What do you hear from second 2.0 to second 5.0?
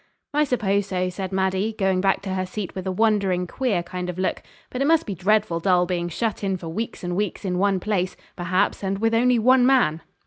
back to her seat with a wondering, queer kind of look. 'But it